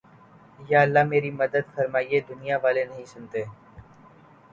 [0.69, 3.43] یا اللہ میری مدد فرمایہ دنیا والے نہیں سنتے